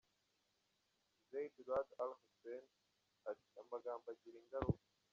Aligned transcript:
Zeid 1.31 1.53
Ra’ad 1.67 1.89
al 2.03 2.11
Hussein, 2.21 2.65
ati: 3.29 3.47
“Amagambo 3.61 4.05
agira 4.13 4.37
ingaruka. 4.43 4.83